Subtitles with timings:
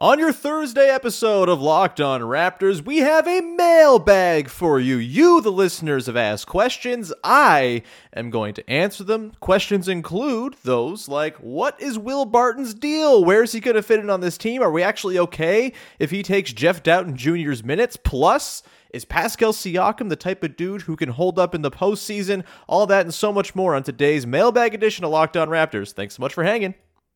[0.00, 4.96] On your Thursday episode of Locked On Raptors, we have a mailbag for you.
[4.96, 7.12] You, the listeners, have asked questions.
[7.24, 7.82] I
[8.14, 9.32] am going to answer them.
[9.40, 13.24] Questions include those like What is Will Barton's deal?
[13.24, 14.62] Where's he going to fit in on this team?
[14.62, 17.96] Are we actually okay if he takes Jeff Dowtin Jr.'s minutes?
[17.96, 18.62] Plus,
[18.94, 22.44] is Pascal Siakam the type of dude who can hold up in the postseason?
[22.68, 25.92] All that and so much more on today's mailbag edition of Locked On Raptors.
[25.92, 26.76] Thanks so much for hanging.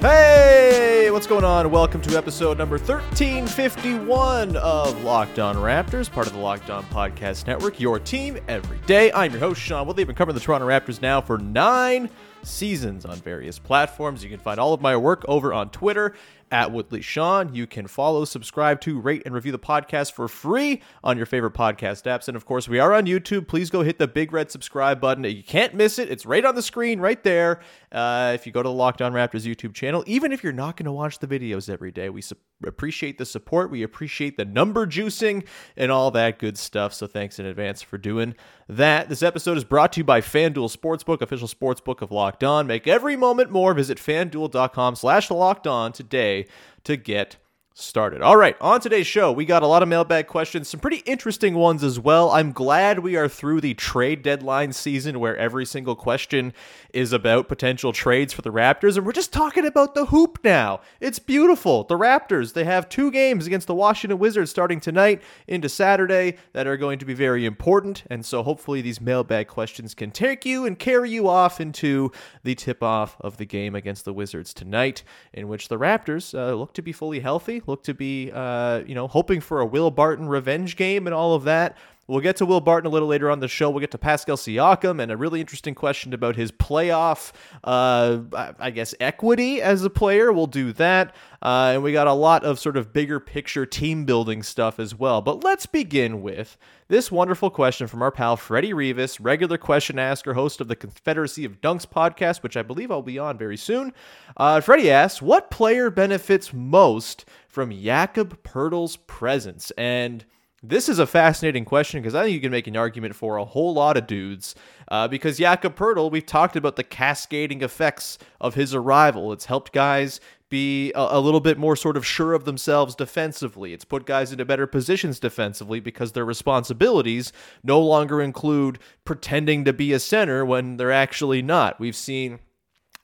[0.00, 1.72] Hey, what's going on?
[1.72, 7.48] Welcome to episode number 1351 of Locked On Raptors, part of the Locked On Podcast
[7.48, 9.10] Network, your team every day.
[9.10, 10.04] I'm your host, Sean Woodley.
[10.04, 12.08] I've been covering the Toronto Raptors now for nine
[12.48, 14.24] seasons on various platforms.
[14.24, 16.14] You can find all of my work over on Twitter
[16.50, 17.54] at Woodley Sean.
[17.54, 21.54] You can follow, subscribe to, rate, and review the podcast for free on your favorite
[21.54, 22.28] podcast apps.
[22.28, 23.48] And of course, we are on YouTube.
[23.48, 25.24] Please go hit the big red subscribe button.
[25.24, 26.10] You can't miss it.
[26.10, 27.60] It's right on the screen, right there.
[27.92, 30.76] Uh, if you go to the Locked On Raptors YouTube channel, even if you're not
[30.76, 33.70] going to watch the videos every day, we su- appreciate the support.
[33.70, 36.92] We appreciate the number juicing and all that good stuff.
[36.92, 38.34] So thanks in advance for doing
[38.68, 39.08] that.
[39.08, 42.66] This episode is brought to you by FanDuel Sportsbook, official sportsbook of Locked On.
[42.66, 43.74] Make every moment more.
[43.74, 46.46] Visit fanduel.com slash locked on today
[46.84, 47.36] to get
[47.80, 48.20] started.
[48.22, 51.54] All right, on today's show, we got a lot of mailbag questions, some pretty interesting
[51.54, 52.32] ones as well.
[52.32, 56.52] I'm glad we are through the trade deadline season where every single question
[56.92, 60.80] is about potential trades for the Raptors, and we're just talking about the hoop now.
[61.00, 61.84] It's beautiful.
[61.84, 66.66] The Raptors, they have two games against the Washington Wizards starting tonight into Saturday that
[66.66, 70.66] are going to be very important, and so hopefully these mailbag questions can take you
[70.66, 72.10] and carry you off into
[72.42, 76.74] the tip-off of the game against the Wizards tonight, in which the Raptors uh, look
[76.74, 80.28] to be fully healthy, look to be, uh, you know, hoping for a Will Barton
[80.28, 81.76] revenge game and all of that.
[82.08, 83.68] We'll get to Will Barton a little later on the show.
[83.68, 88.20] We'll get to Pascal Siakam and a really interesting question about his playoff, uh,
[88.58, 90.32] I guess, equity as a player.
[90.32, 91.14] We'll do that.
[91.42, 94.94] Uh, and we got a lot of sort of bigger picture team building stuff as
[94.94, 95.20] well.
[95.20, 96.56] But let's begin with
[96.88, 101.44] this wonderful question from our pal Freddie Rivas, regular question asker, host of the Confederacy
[101.44, 103.92] of Dunks podcast, which I believe I'll be on very soon.
[104.38, 107.26] Uh, Freddie asks, What player benefits most
[107.58, 109.72] from Jakob Poeltl's presence?
[109.76, 110.24] And
[110.62, 113.44] this is a fascinating question because I think you can make an argument for a
[113.44, 114.54] whole lot of dudes.
[114.86, 119.32] Uh, because Jakob Poeltl, we've talked about the cascading effects of his arrival.
[119.32, 120.20] It's helped guys
[120.50, 123.72] be a, a, little bit more sort of sure of themselves defensively.
[123.72, 127.32] It's put guys into better positions defensively because their responsibilities
[127.64, 131.80] no longer include pretending to be a center when they're actually not.
[131.80, 132.38] We've seen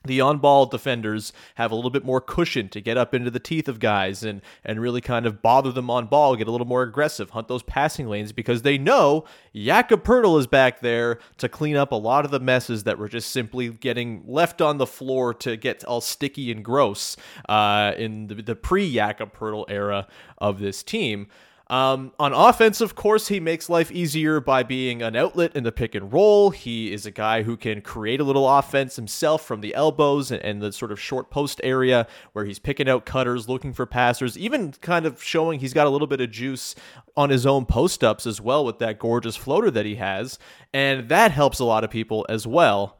[0.05, 3.67] the on-ball defenders have a little bit more cushion to get up into the teeth
[3.67, 6.83] of guys and and really kind of bother them on ball, get a little more
[6.83, 11.91] aggressive, hunt those passing lanes because they know Jakob is back there to clean up
[11.91, 15.57] a lot of the messes that were just simply getting left on the floor to
[15.57, 17.17] get all sticky and gross
[17.49, 20.07] uh, in the, the pre-Jakob Poeltl era
[20.37, 21.27] of this team.
[21.67, 25.71] Um, on offense, of course, he makes life easier by being an outlet in the
[25.71, 26.51] pick and roll.
[26.51, 30.43] He is a guy who can create a little offense himself from the elbows and,
[30.43, 34.37] and, the sort of short post area where he's picking out cutters, looking for passers,
[34.37, 36.75] even kind of showing he's got a little bit of juice
[37.17, 40.37] on his own post ups as well with that gorgeous floater that he has.
[40.71, 42.99] And that helps a lot of people as well.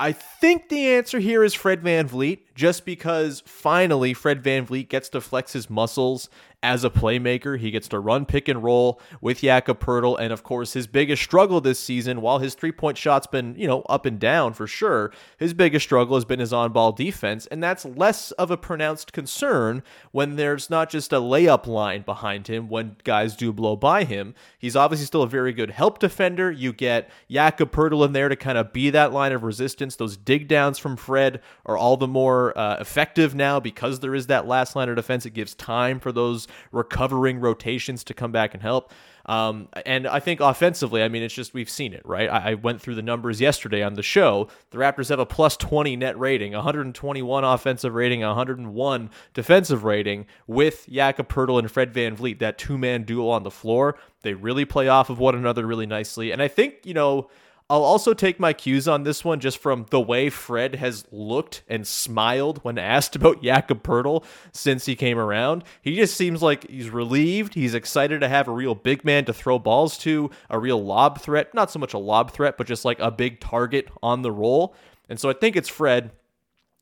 [0.00, 5.20] I think the answer here is Fred VanVleet, just because finally Fred VanVleet gets to
[5.20, 6.28] flex his muscles
[6.62, 7.58] as a playmaker.
[7.58, 10.18] He gets to run pick and roll with Jakob Poeltl.
[10.18, 13.66] And of course, his biggest struggle this season, while his three point shot's been, you
[13.66, 17.46] know, up and down for sure, his biggest struggle has been his on ball defense.
[17.46, 19.82] And that's less of a pronounced concern
[20.12, 24.34] when there's not just a layup line behind him when guys do blow by him.
[24.58, 26.50] He's obviously still a very good help defender.
[26.50, 29.96] You get Jakob Poeltl in there to kind of be that line of resistance.
[29.96, 34.28] Those dig downs from Fred are all the more uh, effective now because there is
[34.28, 35.26] that last line of defense.
[35.26, 38.92] It gives time for those recovering rotations to come back and help.
[39.26, 42.28] Um, and I think offensively, I mean, it's just we've seen it, right?
[42.28, 44.48] I, I, went through the numbers yesterday on the show.
[44.70, 50.88] The Raptors have a plus 20 net rating, 121 offensive rating, 101 defensive rating with
[50.90, 53.96] Jakob Poeltl and Fred VanVleet, that two man duo on the floor.
[54.22, 56.32] They really play off of one another really nicely.
[56.32, 57.28] And I think, you know,
[57.72, 61.62] I'll also take my cues on this one just from the way Fred has looked
[61.66, 65.64] and smiled when asked about Jakob Poeltl since he came around.
[65.80, 67.54] He just seems like he's relieved.
[67.54, 71.22] He's excited to have a real big man to throw balls to, a real lob
[71.22, 71.54] threat.
[71.54, 74.74] Not so much a lob threat, but just like a big target on the roll.
[75.08, 76.10] And so I think it's Fred.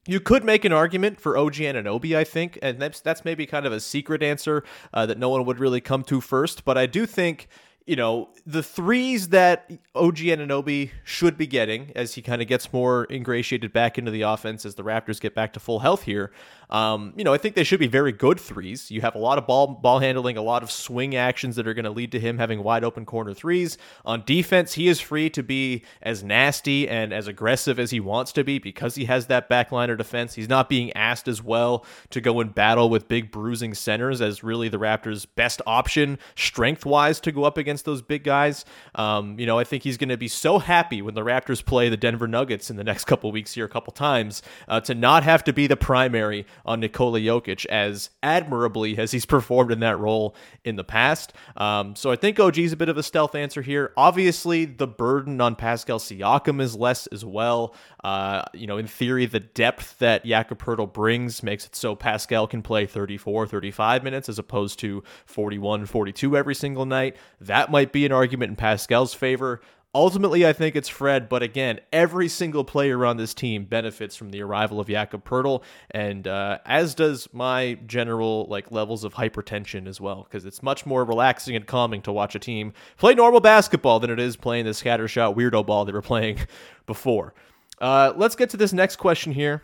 [0.09, 3.65] You could make an argument for OG Anunoby, I think, and that's that's maybe kind
[3.65, 6.65] of a secret answer uh, that no one would really come to first.
[6.65, 7.47] But I do think
[7.87, 12.73] you know, the threes that OG Anunoby should be getting as he kind of gets
[12.73, 16.31] more ingratiated back into the offense as the Raptors get back to full health here.
[16.69, 18.93] Um, you know, I think they should be very good threes.
[18.93, 21.75] You have a lot of ball ball handling, a lot of swing actions that are
[21.75, 23.77] going to lead to him having wide open corner threes.
[24.05, 28.31] On defense, he is free to be as nasty and as aggressive as he wants
[28.33, 30.35] to be because he has that backliner defense.
[30.35, 34.45] He's not being asked as well to go in battle with big bruising centers as
[34.45, 38.65] really the Raptors' best option strength wise to go up against against those big guys.
[38.97, 41.89] Um, you know, I think he's going to be so happy when the Raptors play
[41.89, 45.23] the Denver Nuggets in the next couple weeks here, a couple times, uh, to not
[45.23, 50.01] have to be the primary on Nikola Jokic as admirably as he's performed in that
[50.01, 50.35] role
[50.65, 51.33] in the past.
[51.57, 53.93] Um, so I think OG's a bit of a stealth answer here.
[53.97, 57.77] Obviously, the burden on Pascal Siakam is less as well.
[58.03, 62.63] Uh, you know, in theory, the depth that Jakob brings makes it so Pascal can
[62.63, 67.17] play 34, 35 minutes as opposed to 41, 42 every single night.
[67.41, 69.61] That might be an argument in Pascal's favor.
[69.93, 74.31] Ultimately, I think it's Fred, but again, every single player on this team benefits from
[74.31, 79.89] the arrival of Jakob Poeltl, and uh, as does my general like levels of hypertension
[79.89, 83.41] as well, because it's much more relaxing and calming to watch a team play normal
[83.41, 86.39] basketball than it is playing the scattershot weirdo ball they were playing
[86.87, 87.35] before.
[87.81, 89.63] Uh, let's get to this next question here.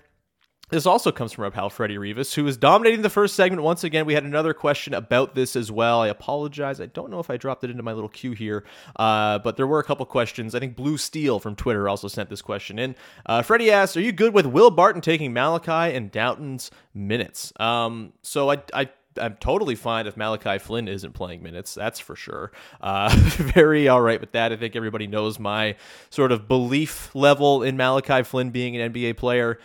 [0.69, 3.85] This also comes from our pal Freddie Rivas, who is dominating the first segment once
[3.85, 4.05] again.
[4.05, 6.01] We had another question about this as well.
[6.01, 6.81] I apologize.
[6.81, 8.65] I don't know if I dropped it into my little queue here,
[8.97, 10.57] uh, but there were a couple questions.
[10.57, 12.97] I think Blue Steel from Twitter also sent this question in.
[13.25, 18.12] Uh, Freddie asks, "Are you good with Will Barton taking Malachi and Dowtin's minutes?" Um,
[18.23, 18.89] so I, I
[19.19, 21.75] I'm totally fine if Malachi Flynn isn't playing minutes.
[21.75, 22.53] That's for sure.
[22.81, 23.15] Uh,
[23.55, 24.53] very all right with that.
[24.53, 25.77] I think everybody knows my
[26.11, 29.59] sort of belief level in Malachi Flynn being an NBA player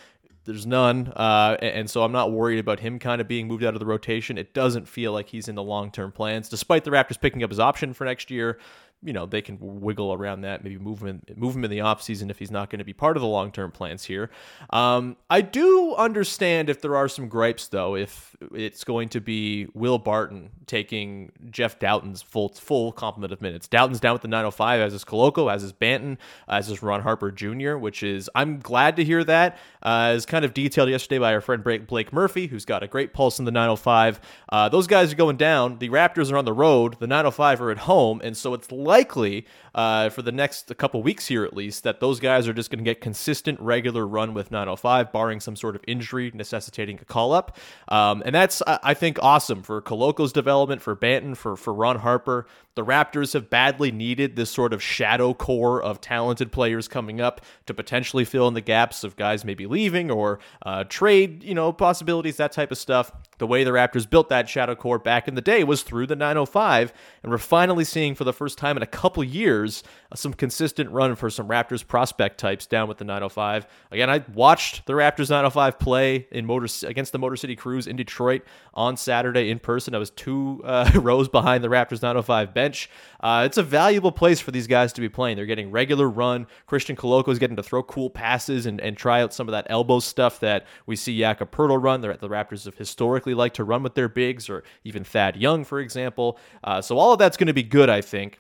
[0.46, 3.74] there's none, uh, and so I'm not worried about him kind of being moved out
[3.74, 4.38] of the rotation.
[4.38, 7.50] It doesn't feel like he's in the long term plans, despite the Raptors picking up
[7.50, 8.58] his option for next year
[9.04, 12.30] you know they can wiggle around that maybe move him move him in the offseason
[12.30, 14.30] if he's not going to be part of the long-term plans here.
[14.70, 19.68] Um, i do understand if there are some gripes though if it's going to be
[19.74, 23.68] will barton taking jeff dowtin's full full complement of minutes.
[23.68, 27.32] Dowtin's down with the 905 as is koloko as is banton as is ron harper
[27.32, 31.34] jr which is i'm glad to hear that uh, as kind of detailed yesterday by
[31.34, 34.20] our friend blake murphy who's got a great pulse in the 905
[34.50, 35.78] uh, those guys are going down.
[35.80, 36.98] The raptors are on the road.
[37.00, 41.28] The 905 are at home and so it's likely uh, for the next couple weeks
[41.28, 44.52] here at least that those guys are just going to get consistent regular run with
[44.52, 47.58] 905 barring some sort of injury necessitating a call up
[47.88, 52.46] um, and that's i think awesome for Koloko's development for banton for, for ron harper
[52.76, 57.42] the raptors have badly needed this sort of shadow core of talented players coming up
[57.66, 61.72] to potentially fill in the gaps of guys maybe leaving or uh, trade you know
[61.72, 65.36] possibilities that type of stuff the way the raptors built that shadow core back in
[65.36, 68.84] the day was through the 905 and we're finally seeing for the first time in
[68.84, 73.06] a couple years uh, some consistent run for some Raptors prospect types down with the
[73.06, 73.68] 905.
[73.92, 77.96] Again, I watched the Raptors 905 play in Motor against the Motor City Cruise in
[77.96, 79.96] Detroit on Saturday in person.
[79.96, 82.90] I was two uh, rows behind the Raptors 905 bench.
[83.20, 85.36] Uh, it's a valuable place for these guys to be playing.
[85.36, 86.48] They're getting regular run.
[86.68, 89.68] Christian Koloko is getting to throw cool passes and, and try out some of that
[89.70, 92.02] elbow stuff that we see Jakob Poeltl run.
[92.02, 95.36] They're, at the Raptors have historically liked to run with their bigs, or even Thad
[95.36, 96.38] Young, for example.
[96.64, 98.38] Uh, so all of that's going to be good, I think.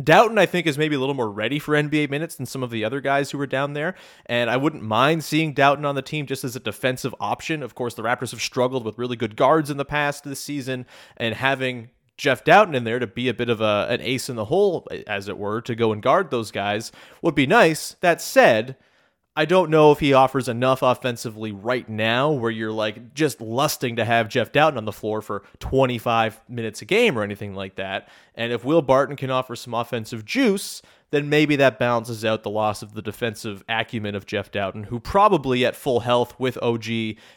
[0.00, 2.70] Dowtin, I think, is maybe a little more ready for NBA minutes than some of
[2.70, 3.94] the other guys who were down there.
[4.26, 7.62] And I wouldn't mind seeing Dowtin on the team just as a defensive option.
[7.62, 10.84] Of course, the Raptors have struggled with really good guards in the past this season,
[11.16, 14.36] and having Jeff Dowtin in there to be a bit of a, an ace in
[14.36, 16.92] the hole, as it were, to go and guard those guys
[17.22, 17.96] would be nice.
[18.00, 18.76] That said,
[19.38, 23.96] I don't know if he offers enough offensively right now where you're like just lusting
[23.96, 27.74] to have Jeff Dowtin on the floor for 25 minutes a game or anything like
[27.74, 28.08] that.
[28.34, 32.50] And if Will Barton can offer some offensive juice, then maybe that balances out the
[32.50, 36.86] loss of the defensive acumen of Jeff Dowtin, who probably at full health with OG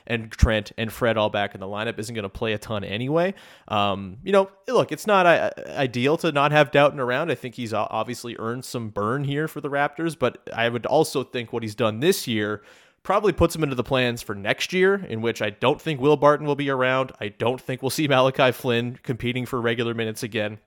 [0.07, 2.83] and Trent and Fred all back in the lineup isn't going to play a ton
[2.83, 3.33] anyway.
[3.67, 7.31] Um, you know, look, it's not uh, ideal to not have Dowtin around.
[7.31, 11.23] I think he's obviously earned some burn here for the Raptors, but I would also
[11.23, 12.63] think what he's done this year
[13.03, 16.17] probably puts him into the plans for next year, in which I don't think Will
[16.17, 17.11] Barton will be around.
[17.19, 20.59] I don't think we'll see Malachi Flynn competing for regular minutes again.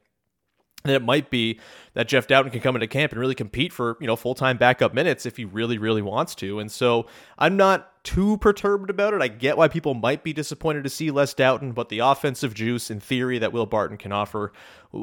[0.84, 1.60] Then it might be
[1.94, 4.94] that Jeff Dowtin can come into camp and really compete for, you know, full-time backup
[4.94, 6.58] minutes if he really, really wants to.
[6.58, 7.06] And so
[7.38, 9.22] I'm not too perturbed about it.
[9.22, 12.90] I get why people might be disappointed to see less Dowtin, but the offensive juice
[12.90, 14.52] in theory that Will Barton can offer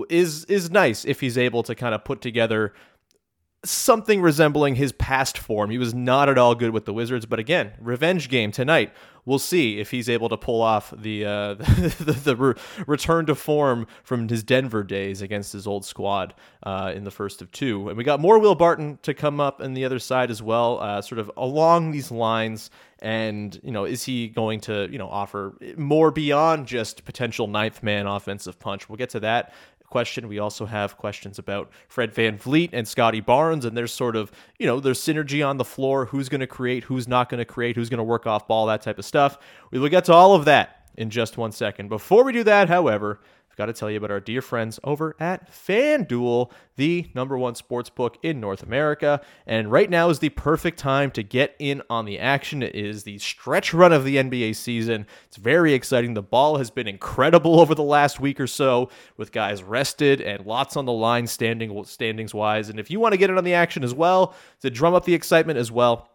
[0.09, 2.73] is is nice if he's able to kind of put together
[3.65, 5.69] something resembling his past form.
[5.69, 8.93] He was not at all good with the Wizards, but again, revenge game tonight.
[9.25, 12.53] We'll see if he's able to pull off the uh, the, the re-
[12.87, 17.41] return to form from his Denver days against his old squad uh, in the first
[17.41, 17.89] of two.
[17.89, 20.79] And we got more Will Barton to come up on the other side as well,
[20.79, 22.71] uh, sort of along these lines.
[22.99, 27.83] And you know, is he going to you know offer more beyond just potential ninth
[27.83, 28.89] man offensive punch?
[28.89, 29.53] We'll get to that
[29.89, 30.27] question.
[30.27, 34.31] We also have questions about Fred Van VanVleet and Scottie Barnes, and there's sort of,
[34.57, 36.05] you know, there's synergy on the floor.
[36.05, 38.67] Who's going to create, who's not going to create, who's going to work off ball,
[38.67, 39.37] that type of stuff.
[39.71, 41.87] We will get to all of that in just one second.
[41.89, 43.19] Before we do that, however,
[43.59, 47.89] got to tell you about our dear friends over at FanDuel, the number one sports
[47.89, 49.19] book in North America.
[49.45, 52.63] And right now is the perfect time to get in on the action.
[52.63, 55.05] It is the stretch run of the NBA season.
[55.27, 56.13] It's very exciting.
[56.13, 60.45] The ball has been incredible over the last week or so, with guys rested and
[60.45, 62.69] lots on the line standing standings wise.
[62.69, 65.03] And if you want to get in on the action as well, to drum up
[65.03, 66.07] the excitement as well,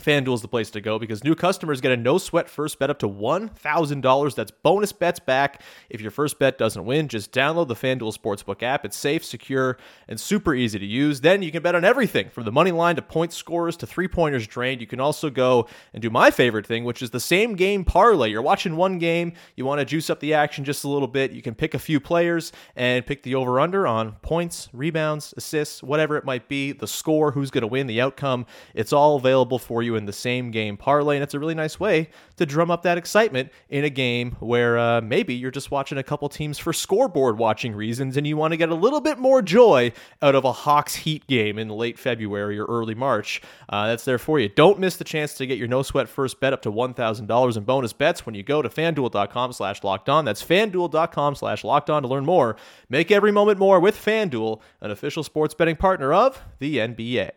[0.00, 2.90] FanDuel is the place to go because new customers get a no sweat first bet
[2.90, 4.34] up to $1,000.
[4.34, 5.62] That's bonus bets back.
[5.90, 8.84] If your first bet doesn't win, just download the FanDuel Sportsbook app.
[8.84, 11.20] It's safe, secure, and super easy to use.
[11.20, 14.08] Then you can bet on everything from the money line to point scores to three
[14.08, 14.80] pointers drained.
[14.80, 18.30] You can also go and do my favorite thing, which is the same game parlay.
[18.30, 21.30] You're watching one game, you want to juice up the action just a little bit.
[21.30, 25.82] You can pick a few players and pick the over under on points, rebounds, assists,
[25.82, 28.46] whatever it might be, the score, who's going to win, the outcome.
[28.74, 31.16] It's all available for you in the same game parlay.
[31.16, 34.78] And it's a really nice way to drum up that excitement in a game where
[34.78, 38.52] uh, maybe you're just watching a couple teams for scoreboard watching reasons and you want
[38.52, 41.98] to get a little bit more joy out of a Hawks Heat game in late
[41.98, 43.42] February or early March.
[43.68, 44.48] Uh, that's there for you.
[44.48, 47.64] Don't miss the chance to get your no sweat first bet up to $1,000 in
[47.64, 50.24] bonus bets when you go to fanduel.com slash locked on.
[50.24, 52.56] That's fanduel.com slash locked on to learn more.
[52.88, 57.30] Make every moment more with FanDuel, an official sports betting partner of the NBA.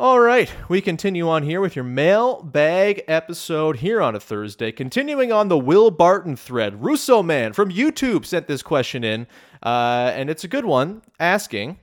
[0.00, 4.70] All right, we continue on here with your mailbag episode here on a Thursday.
[4.70, 9.26] Continuing on the Will Barton thread, Russo Man from YouTube sent this question in,
[9.60, 11.02] uh, and it's a good one.
[11.18, 11.80] Asking,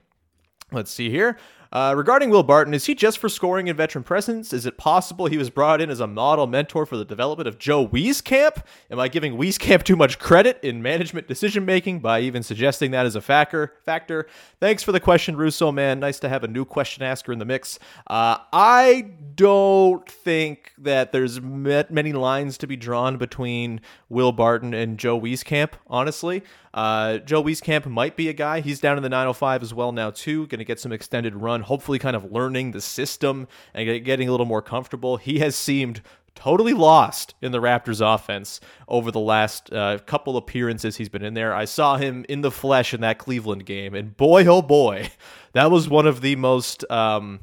[0.72, 1.36] let's see here.
[1.76, 4.54] Uh, regarding Will Barton, is he just for scoring and veteran presence?
[4.54, 7.58] Is it possible he was brought in as a model mentor for the development of
[7.58, 8.64] Joe Wieskamp?
[8.90, 13.04] Am I giving Wieskamp too much credit in management decision making by even suggesting that
[13.04, 13.74] as a factor?
[13.84, 14.26] Factor.
[14.58, 16.00] Thanks for the question, Russo man.
[16.00, 17.78] Nice to have a new question asker in the mix.
[18.06, 24.96] Uh, I don't think that there's many lines to be drawn between Will Barton and
[24.96, 25.72] Joe Wieskamp.
[25.88, 26.42] Honestly,
[26.72, 28.60] uh, Joe Wieskamp might be a guy.
[28.60, 30.46] He's down in the 905 as well now too.
[30.46, 31.65] Going to get some extended run.
[31.66, 35.16] Hopefully, kind of learning the system and getting a little more comfortable.
[35.16, 36.00] He has seemed
[36.36, 41.34] totally lost in the Raptors offense over the last uh, couple appearances he's been in
[41.34, 41.52] there.
[41.52, 45.10] I saw him in the flesh in that Cleveland game, and boy, oh boy,
[45.52, 46.88] that was one of the most.
[46.90, 47.40] Um,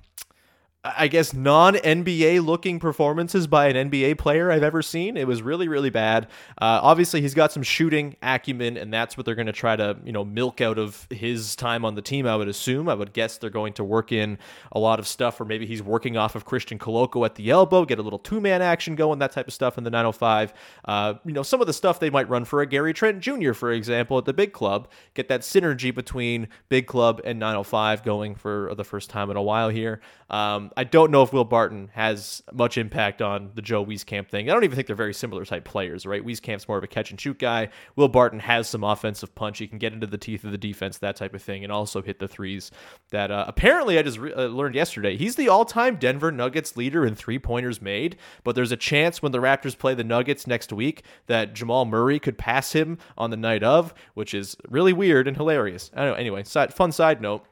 [0.86, 5.16] I guess non NBA looking performances by an NBA player I've ever seen.
[5.16, 6.26] It was really really bad.
[6.62, 9.96] Uh, obviously, he's got some shooting acumen, and that's what they're going to try to
[10.04, 12.28] you know milk out of his time on the team.
[12.28, 12.90] I would assume.
[12.90, 14.38] I would guess they're going to work in
[14.74, 17.86] a lot of stuff, or maybe he's working off of Christian Koloko at the elbow,
[17.86, 20.54] get a little two man action going, that type of stuff in the 905.
[20.84, 23.54] Uh, you know, some of the stuff they might run for a Gary Trent Jr.
[23.54, 24.90] for example at the big club.
[25.14, 29.42] Get that synergy between big club and 905 going for the first time in a
[29.42, 30.02] while here.
[30.30, 34.50] Um, I don't know if Will Barton has much impact on the Joe Wieskamp thing.
[34.50, 36.26] I don't even think they're very similar type players, right?
[36.26, 37.70] Wieskamp's more of a catch and shoot guy.
[37.96, 39.60] Will Barton has some offensive punch.
[39.60, 42.02] He can get into the teeth of the defense, that type of thing, and also
[42.02, 42.72] hit the threes.
[43.12, 45.18] That uh, apparently I just re- uh, learned yesterday.
[45.18, 48.18] He's the all-time Denver Nuggets leader in three pointers made.
[48.44, 52.20] But there's a chance when the Raptors play the Nuggets next week that Jamal Murray
[52.20, 55.92] could pass him on the night of, which is really weird and hilarious.
[55.94, 56.16] I don't know.
[56.16, 57.46] Anyway, side, fun side note.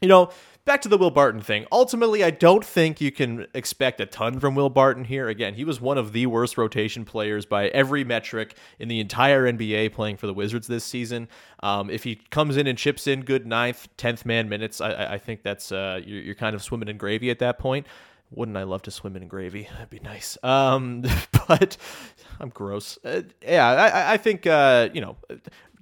[0.00, 0.30] You know,
[0.66, 1.64] back to the Will Barton thing.
[1.72, 5.28] Ultimately, I don't think you can expect a ton from Will Barton here.
[5.28, 9.50] Again, he was one of the worst rotation players by every metric in the entire
[9.50, 11.28] NBA playing for the Wizards this season.
[11.62, 15.18] Um, if he comes in and chips in good ninth, tenth man minutes, I, I
[15.18, 17.86] think that's uh, you're, you're kind of swimming in gravy at that point.
[18.32, 19.68] Wouldn't I love to swim in gravy?
[19.72, 20.36] That'd be nice.
[20.42, 21.04] Um,
[21.48, 21.76] but
[22.40, 22.98] I'm gross.
[23.04, 25.16] Uh, yeah, I, I think uh, you know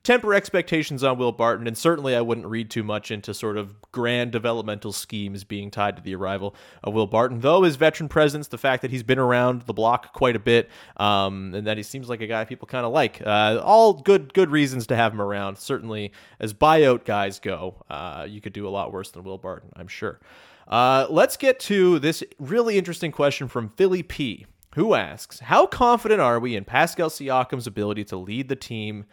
[0.04, 3.74] temper expectations on Will Barton, and certainly I wouldn't read too much into sort of
[3.90, 7.40] grand developmental schemes being tied to the arrival of Will Barton.
[7.40, 10.70] Though his veteran presence, the fact that he's been around the block quite a bit,
[10.98, 14.34] um, and that he seems like a guy people kind of like, uh, all good
[14.34, 15.56] good reasons to have him around.
[15.56, 19.70] Certainly, as buyout guys go, uh, you could do a lot worse than Will Barton,
[19.74, 20.20] I'm sure.
[20.68, 24.44] Uh, let's get to this really interesting question from Philly P,
[24.74, 29.06] who asks, "How confident are we in Pascal Siakam's ability to lead the team?"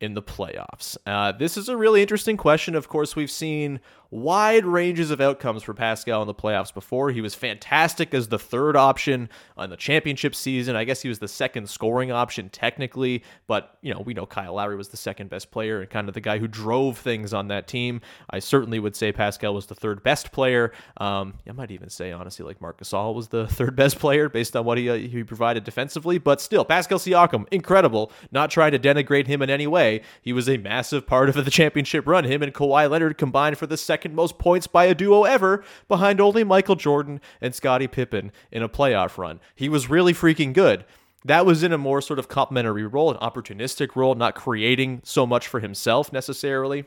[0.00, 0.96] In the playoffs?
[1.06, 2.74] Uh, this is a really interesting question.
[2.74, 7.10] Of course, we've seen wide ranges of outcomes for Pascal in the playoffs before.
[7.10, 10.76] He was fantastic as the third option on the championship season.
[10.76, 14.54] I guess he was the second scoring option technically, but you know, we know Kyle
[14.54, 17.48] Lowry was the second best player and kind of the guy who drove things on
[17.48, 18.00] that team.
[18.30, 20.72] I certainly would say Pascal was the third best player.
[20.96, 24.56] Um, I might even say honestly like Marc Gasol was the third best player based
[24.56, 28.10] on what he, uh, he provided defensively, but still Pascal Siakam, incredible.
[28.32, 30.00] Not trying to denigrate him in any way.
[30.22, 32.24] He was a massive part of the championship run.
[32.24, 35.64] Him and Kawhi Leonard combined for the second second most points by a duo ever,
[35.88, 39.40] behind only Michael Jordan and Scottie Pippen in a playoff run.
[39.56, 40.84] He was really freaking good.
[41.24, 45.26] That was in a more sort of complementary role, an opportunistic role, not creating so
[45.26, 46.84] much for himself necessarily.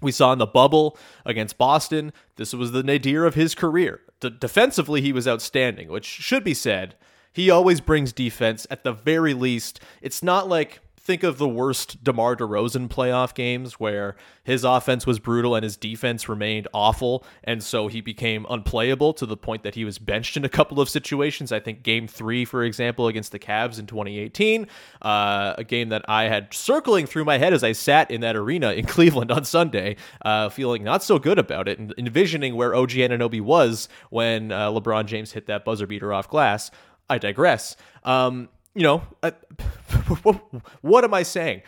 [0.00, 4.00] We saw in the bubble against Boston, this was the nadir of his career.
[4.20, 6.96] Defensively, he was outstanding, which should be said.
[7.34, 9.78] He always brings defense at the very least.
[10.00, 15.18] It's not like think of the worst DeMar DeRozan playoff games where his offense was
[15.18, 19.74] brutal and his defense remained awful, and so he became unplayable to the point that
[19.74, 21.52] he was benched in a couple of situations.
[21.52, 24.66] I think Game Three, for example, against the Cavs in 2018,
[25.00, 28.36] uh, a game that I had circling through my head as I sat in that
[28.36, 32.74] arena in Cleveland on Sunday, uh, feeling not so good about it and envisioning where
[32.74, 36.70] OG Anunoby was when uh, LeBron James hit that buzzer beater off glass.
[37.08, 37.76] I digress.
[38.04, 39.32] Um, you know, uh,
[40.80, 41.62] what am I saying?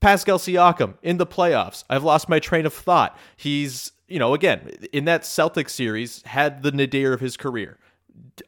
[0.00, 1.84] Pascal Siakam in the playoffs.
[1.90, 3.18] I've lost my train of thought.
[3.36, 7.78] He's, you know, again, in that Celtics series, had the nadir of his career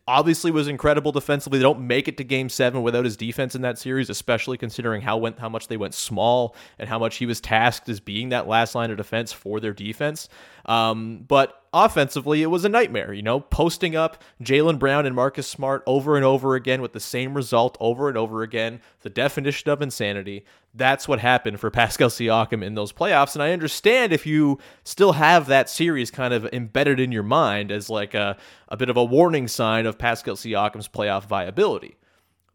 [0.06, 1.58] obviously was incredible defensively.
[1.58, 5.02] They don't make it to game seven without his defense in that series, especially considering
[5.02, 8.30] how went how much they went small and how much he was tasked as being
[8.30, 10.28] that last line of defense for their defense.
[10.66, 13.12] Um, but offensively, it was a nightmare.
[13.12, 17.00] You know, posting up Jaylen Brown and Marcus Smart over and over again with the
[17.00, 18.80] same result over and over again.
[19.00, 20.44] The definition of insanity.
[20.74, 23.34] That's what happened for Pascal Siakam in those playoffs.
[23.34, 27.72] And I understand if you still have that series kind of embedded in your mind
[27.72, 28.36] as like a,
[28.68, 31.96] a bit of a warning sign of Pascal Siakam's playoff viability.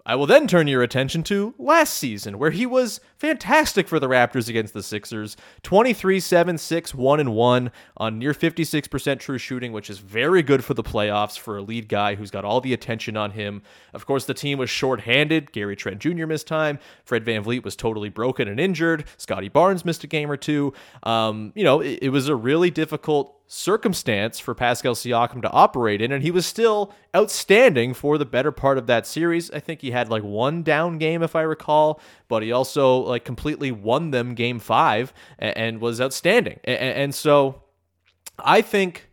[0.07, 4.07] I will then turn your attention to last season, where he was fantastic for the
[4.07, 9.71] Raptors against the Sixers 23 7 6 1 and 1 on near 56% true shooting,
[9.71, 12.71] which is very good for the playoffs for a lead guy who's got all the
[12.71, 13.63] attention on him.
[13.95, 15.51] Of course, the team was shorthanded.
[15.51, 16.27] Gary Trent Jr.
[16.27, 16.77] missed time.
[17.03, 19.05] Fred VanVleet was totally broken and injured.
[19.17, 20.71] Scottie Barnes missed a game or two.
[21.01, 26.01] Um, you know, it, it was a really difficult circumstance for Pascal Siakam to operate
[26.01, 29.51] in, and he was still outstanding for the better part of that series.
[29.51, 33.23] I think he had like one down game, if I recall, but he also like
[33.23, 36.60] completely won them game five and, and was outstanding.
[36.63, 37.63] And, and so
[38.39, 39.10] I think.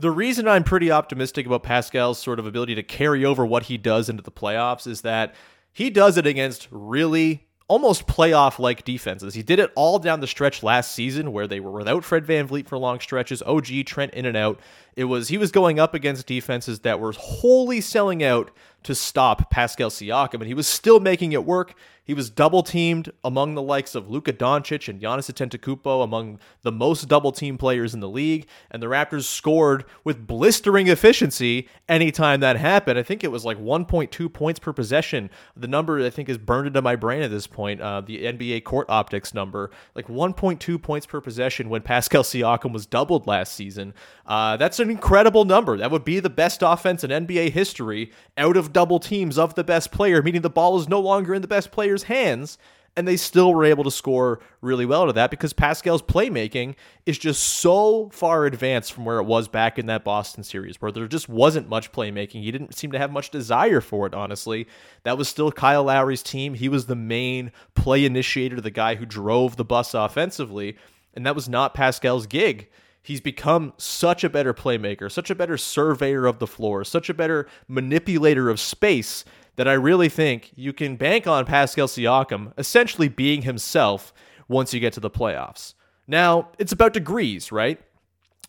[0.00, 3.78] The reason I'm pretty optimistic about Pascal's sort of ability to carry over what he
[3.78, 5.36] does into the playoffs is that
[5.72, 9.34] he does it against really almost playoff like defenses.
[9.34, 12.66] He did it all down the stretch last season where they were without Fred VanVleet
[12.68, 14.60] for long stretches, OG, Trent in and out.
[14.96, 18.50] It was he was going up against defenses that were wholly selling out
[18.84, 21.74] to stop Pascal Siakam, and he was still making it work.
[22.04, 26.70] He was double teamed among the likes of Luka Doncic and Giannis Antetokounmpo, among the
[26.70, 28.46] most double team players in the league.
[28.70, 32.98] And the Raptors scored with blistering efficiency anytime that happened.
[32.98, 35.30] I think it was like 1.2 points per possession.
[35.56, 37.80] The number I think is burned into my brain at this point.
[37.80, 42.84] Uh, the NBA Court Optix number, like 1.2 points per possession when Pascal Siakam was
[42.84, 43.94] doubled last season.
[44.26, 45.76] Uh, that's an incredible number.
[45.76, 49.64] That would be the best offense in NBA history out of double teams of the
[49.64, 52.58] best player, meaning the ball is no longer in the best player's hands.
[52.96, 57.18] And they still were able to score really well to that because Pascal's playmaking is
[57.18, 61.08] just so far advanced from where it was back in that Boston series, where there
[61.08, 62.44] just wasn't much playmaking.
[62.44, 64.68] He didn't seem to have much desire for it, honestly.
[65.02, 66.54] That was still Kyle Lowry's team.
[66.54, 70.76] He was the main play initiator, the guy who drove the bus offensively.
[71.14, 72.68] And that was not Pascal's gig
[73.04, 77.14] he's become such a better playmaker, such a better surveyor of the floor, such a
[77.14, 79.24] better manipulator of space
[79.56, 84.12] that I really think you can bank on Pascal Siakam essentially being himself
[84.48, 85.74] once you get to the playoffs.
[86.08, 87.80] Now, it's about degrees, right?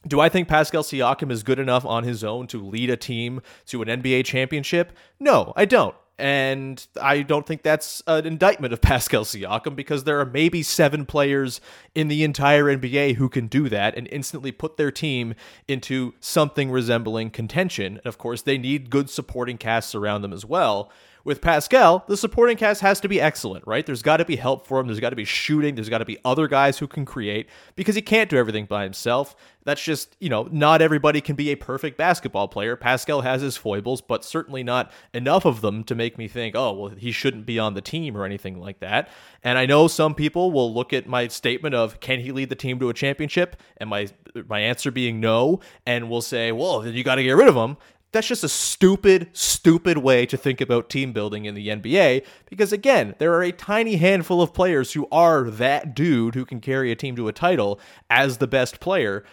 [0.08, 3.42] Do I think Pascal Siakam is good enough on his own to lead a team
[3.68, 4.94] to an NBA championship?
[5.20, 5.96] No, I don't.
[6.18, 11.06] And I don't think that's an indictment of Pascal Siakam because there are maybe seven
[11.06, 11.60] players
[11.94, 15.36] in the entire NBA who can do that and instantly put their team
[15.68, 17.98] into something resembling contention.
[17.98, 20.92] And of course, they need good supporting casts around them as well
[21.26, 23.84] with Pascal, the supporting cast has to be excellent, right?
[23.84, 24.86] There's got to be help for him.
[24.86, 25.74] There's got to be shooting.
[25.74, 28.84] There's got to be other guys who can create because he can't do everything by
[28.84, 29.36] himself.
[29.64, 32.76] That's just, you know, not everybody can be a perfect basketball player.
[32.76, 36.72] Pascal has his foibles, but certainly not enough of them to make me think, oh,
[36.74, 39.10] well, he shouldn't be on the team or anything like that.
[39.44, 42.56] And I know some people will look at my statement of, can he lead the
[42.56, 43.60] team to a championship?
[43.78, 44.10] And my
[44.48, 47.56] my answer being no, and will say, well, then you got to get rid of
[47.56, 47.78] him
[48.16, 52.72] that's just a stupid, stupid way to think about team building in the NBA because,
[52.72, 56.92] again, there are a tiny handful of players who are that dude who can carry
[56.92, 59.26] a team to a title as the best player.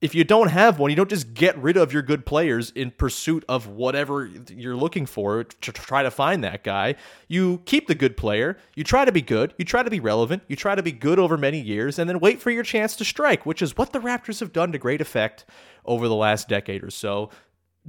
[0.00, 2.92] If you don't have one, you don't just get rid of your good players in
[2.92, 6.94] pursuit of whatever you're looking for to try to find that guy.
[7.26, 10.44] You keep the good player, you try to be good, you try to be relevant,
[10.46, 13.04] you try to be good over many years, and then wait for your chance to
[13.04, 15.44] strike, which is what the Raptors have done to great effect
[15.84, 17.28] over the last decade or so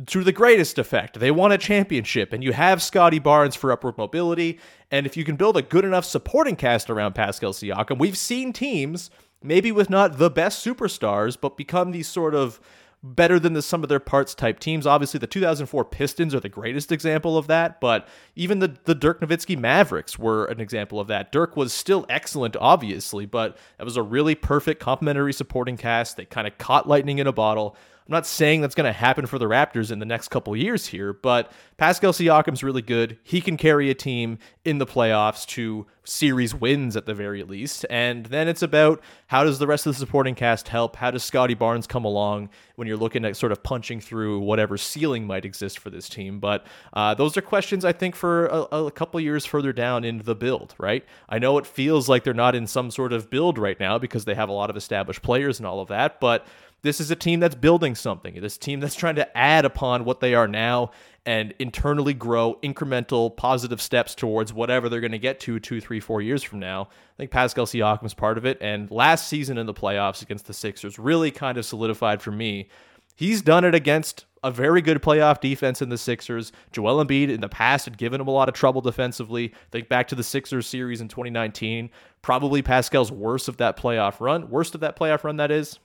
[0.08, 1.19] to the greatest effect.
[1.19, 4.60] They won a championship, and you have Scottie Barnes for upward mobility.
[4.89, 8.54] And if you can build a good enough supporting cast around Pascal Siakam, we've seen
[8.54, 9.10] teams,
[9.43, 12.60] maybe with not the best superstars, but become these sort of
[13.04, 14.86] better than the sum of their parts type teams.
[14.86, 19.21] Obviously, the 2004 Pistons are the greatest example of that, but even the, the Dirk
[19.21, 21.32] Nowitzki Mavericks were an example of that.
[21.32, 26.15] Dirk was still excellent, obviously, but that was a really perfect complementary supporting cast.
[26.15, 27.75] They kind of caught lightning in a bottle.
[28.12, 30.86] I'm not saying that's going to happen for the Raptors in the next couple years
[30.86, 33.17] here, but Pascal Siakam's really good.
[33.24, 37.86] He can carry a team in the playoffs to series wins at the very least.
[37.89, 40.97] And then it's about how does the rest of the supporting cast help?
[40.97, 44.78] How does Scottie Barnes come along when you're looking at sort of punching through whatever
[44.78, 46.41] ceiling might exist for this team?
[46.41, 50.17] But uh, those are questions I think for a, a couple years further down in
[50.26, 51.06] the build, right?
[51.30, 54.26] I know it feels like they're not in some sort of build right now because
[54.26, 56.45] they have a lot of established players and all of that, but
[56.84, 58.39] this is a team that's building something.
[58.41, 60.91] This team that's trying to add upon what they are now
[61.26, 66.00] and internally grow incremental positive steps towards whatever they're going to get to two, three,
[66.00, 66.84] four years from now.
[66.84, 68.58] I think Pascal Siakam is part of it.
[68.62, 72.70] And last season in the playoffs against the Sixers really kind of solidified for me.
[73.15, 76.52] He's done it against a very good playoff defense in the Sixers.
[76.72, 79.54] Joel Embiid in the past had given him a lot of trouble defensively.
[79.70, 81.91] Think back to the Sixers series in 2019.
[82.24, 84.50] Probably Pascal's worst of that playoff run.
[84.50, 85.78] Worst of that playoff run, that is.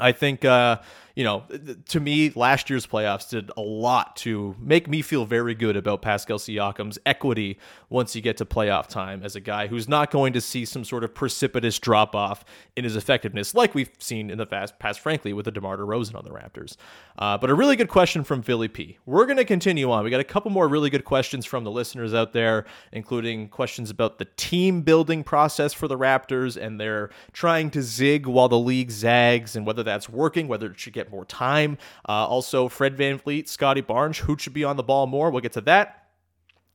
[0.00, 0.78] I think uh,
[1.14, 1.44] you know,
[1.88, 6.02] to me, last year's playoffs did a lot to make me feel very good about
[6.02, 10.32] Pascal Siakam's equity once you get to playoff time as a guy who's not going
[10.32, 12.44] to see some sort of precipitous drop off
[12.76, 16.14] in his effectiveness, like we've seen in the past, past frankly, with the DeMar DeRozan
[16.14, 16.76] on the Raptors.
[17.18, 18.98] Uh, but a really good question from Philly P.
[19.06, 20.04] We're going to continue on.
[20.04, 23.90] We got a couple more really good questions from the listeners out there, including questions
[23.90, 28.58] about the team building process for the Raptors and they're trying to zig while the
[28.58, 31.78] league zags and whether that's working, whether it should get more time.
[32.08, 35.30] Uh, also, Fred Van VanVleet, Scottie Barnes, who should be on the ball more.
[35.30, 36.00] We'll get to that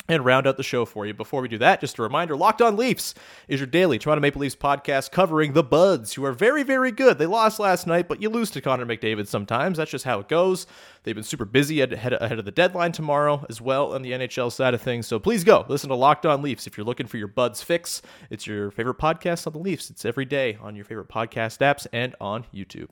[0.07, 1.13] and round out the show for you.
[1.13, 3.15] Before we do that, just a reminder Locked On Leafs
[3.47, 7.17] is your daily Toronto Maple Leafs podcast covering the Buds, who are very, very good.
[7.17, 9.77] They lost last night, but you lose to Connor McDavid sometimes.
[9.77, 10.67] That's just how it goes.
[11.03, 14.73] They've been super busy ahead of the deadline tomorrow as well on the NHL side
[14.73, 15.07] of things.
[15.07, 18.01] So please go listen to Locked On Leafs if you're looking for your Buds fix.
[18.29, 19.89] It's your favorite podcast on the Leafs.
[19.89, 22.89] It's every day on your favorite podcast apps and on YouTube.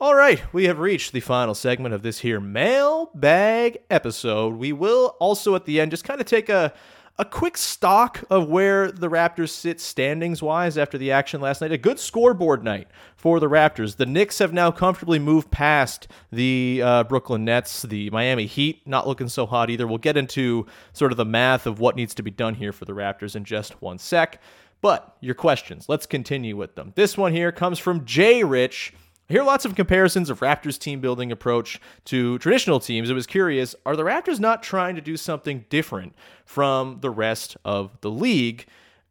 [0.00, 4.54] All right, we have reached the final segment of this here mailbag episode.
[4.54, 6.72] We will also at the end just kind of take a
[7.20, 11.72] a quick stock of where the Raptors sit standings wise after the action last night.
[11.72, 13.96] A good scoreboard night for the Raptors.
[13.96, 17.82] The Knicks have now comfortably moved past the uh, Brooklyn Nets.
[17.82, 19.84] The Miami Heat not looking so hot either.
[19.84, 22.84] We'll get into sort of the math of what needs to be done here for
[22.84, 24.40] the Raptors in just one sec.
[24.80, 26.92] But your questions, let's continue with them.
[26.94, 28.92] This one here comes from Jay Rich.
[29.28, 33.10] I hear lots of comparisons of Raptors' team building approach to traditional teams.
[33.10, 36.14] I was curious are the Raptors not trying to do something different
[36.46, 38.66] from the rest of the league?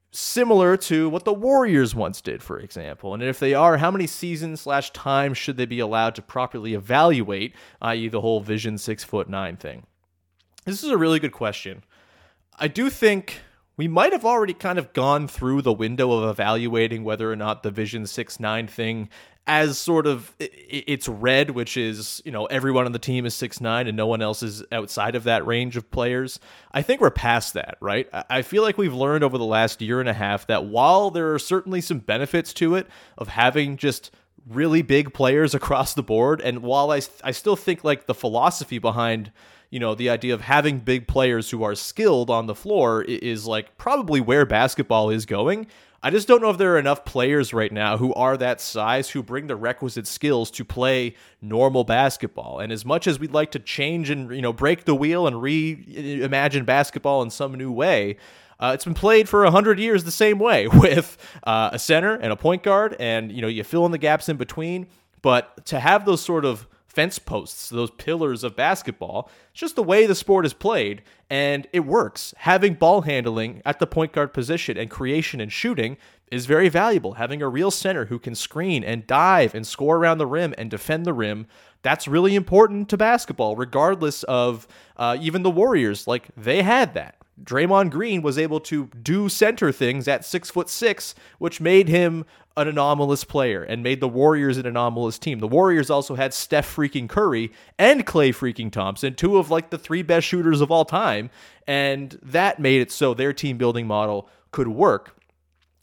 [0.10, 3.13] Similar to what the Warriors once did, for example.
[3.13, 6.73] And if they are, how many seasons slash time should they be allowed to properly
[6.73, 7.53] evaluate,
[7.84, 9.86] i.e., the whole Vision six foot nine thing?
[10.65, 11.84] This is a really good question.
[12.58, 13.41] I do think
[13.77, 17.63] we might have already kind of gone through the window of evaluating whether or not
[17.63, 19.09] the Vision 6 9 thing
[19.47, 23.61] as sort of it's red, which is you know everyone on the team is six
[23.61, 26.39] nine and no one else is outside of that range of players.
[26.73, 28.09] I think we're past that, right?
[28.29, 31.33] I feel like we've learned over the last year and a half that while there
[31.33, 32.87] are certainly some benefits to it
[33.17, 34.11] of having just
[34.49, 36.41] really big players across the board.
[36.41, 39.31] And while I, I still think like the philosophy behind,
[39.69, 43.45] you know, the idea of having big players who are skilled on the floor is
[43.45, 45.67] like probably where basketball is going.
[46.01, 49.10] I just don't know if there are enough players right now who are that size
[49.10, 52.60] who bring the requisite skills to play normal basketball.
[52.60, 55.38] And as much as we'd like to change and you know break the wheel and
[55.38, 58.17] reimagine basketball in some new way,
[58.60, 62.32] uh, it's been played for 100 years the same way with uh, a center and
[62.32, 64.88] a point guard, and you know you fill in the gaps in between.
[65.23, 69.83] But to have those sort of fence posts, those pillars of basketball, it's just the
[69.83, 72.33] way the sport is played, and it works.
[72.38, 75.97] Having ball handling at the point guard position and creation and shooting
[76.31, 77.13] is very valuable.
[77.13, 80.71] Having a real center who can screen and dive and score around the rim and
[80.71, 81.45] defend the rim,
[81.83, 86.07] that's really important to basketball, regardless of uh, even the Warriors.
[86.07, 87.16] Like they had that.
[87.43, 92.26] Draymond Green was able to do center things at six foot six, which made him
[92.56, 95.39] an anomalous player and made the Warriors an anomalous team.
[95.39, 99.78] The Warriors also had Steph freaking Curry and Clay freaking Thompson, two of like the
[99.78, 101.30] three best shooters of all time,
[101.67, 105.15] and that made it so their team building model could work.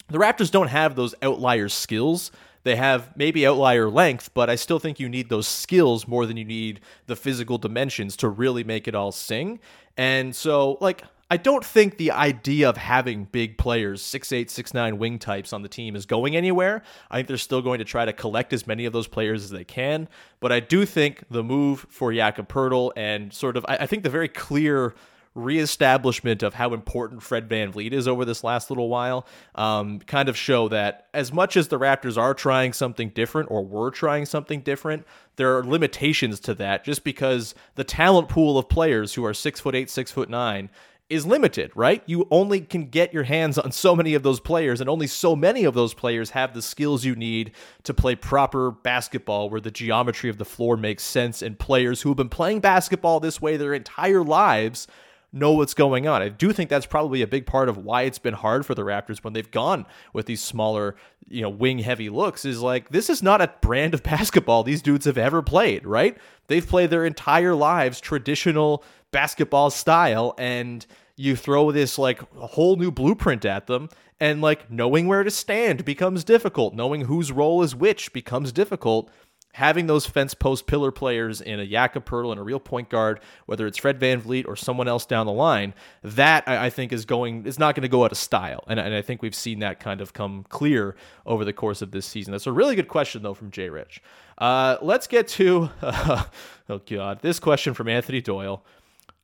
[0.09, 2.31] The Raptors don't have those outlier skills.
[2.63, 6.35] They have maybe outlier length, but I still think you need those skills more than
[6.35, 9.59] you need the physical dimensions to really make it all sing.
[9.97, 15.17] And so, like, I don't think the idea of having big players, 6'8, 6'9 wing
[15.17, 16.83] types on the team is going anywhere.
[17.09, 19.49] I think they're still going to try to collect as many of those players as
[19.49, 20.07] they can.
[20.39, 24.09] But I do think the move for Jakob Poeltl and sort of, I think the
[24.11, 24.93] very clear
[25.35, 30.37] reestablishment of how important Fred VanVleet is over this last little while um, kind of
[30.37, 34.61] show that as much as the Raptors are trying something different or were trying something
[34.61, 39.33] different, there are limitations to that just because the talent pool of players who are
[39.33, 40.69] six foot eight, six foot nine
[41.09, 42.01] is limited, right?
[42.07, 45.35] You only can get your hands on so many of those players, and only so
[45.35, 47.51] many of those players have the skills you need
[47.83, 52.09] to play proper basketball where the geometry of the floor makes sense, and players who
[52.09, 54.87] have been playing basketball this way their entire lives
[55.35, 56.21] know what's going on.
[56.21, 58.83] I do think that's probably a big part of why it's been hard for the
[58.83, 60.95] Raptors when they've gone with these smaller,
[61.27, 64.81] you know, wing heavy looks is like this is not a brand of basketball these
[64.81, 66.17] dudes have ever played, right?
[66.47, 68.83] They've played their entire lives traditional
[69.15, 73.87] basketball style and you throw this like whole new blueprint at them
[74.19, 79.09] and like knowing where to stand becomes difficult knowing whose role is which becomes difficult
[79.55, 83.65] having those fence post pillar players in a Jakob and a real point guard, whether
[83.65, 85.73] it's Fred Van VanVleet or someone else down the line,
[86.03, 88.65] that I, think is going is not going to go out of style.
[88.67, 91.91] And, and, I think we've seen that kind of come clear over the course of
[91.91, 92.33] this season.
[92.33, 94.01] That's a really good question though from Jay Rich.
[94.37, 96.25] Uh, let's get to uh,
[96.69, 98.61] oh god, this question from Anthony Doyle.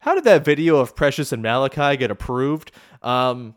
[0.01, 2.71] How did that video of Precious and Malachi get approved?
[3.03, 3.55] Um,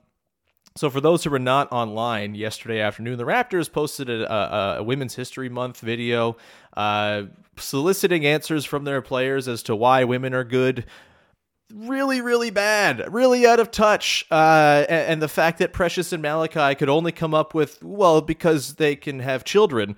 [0.77, 4.83] so, for those who were not online yesterday afternoon, the Raptors posted a, a, a
[4.83, 6.37] Women's History Month video
[6.77, 7.23] uh,
[7.57, 10.85] soliciting answers from their players as to why women are good.
[11.73, 14.27] Really, really bad, really out of touch.
[14.31, 18.21] Uh, and, and the fact that Precious and Malachi could only come up with, well,
[18.21, 19.97] because they can have children